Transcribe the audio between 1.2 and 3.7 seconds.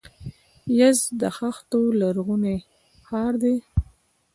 د خښتو لرغونی ښار دی.